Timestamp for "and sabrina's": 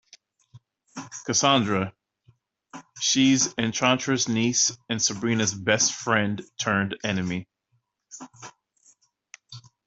4.89-5.53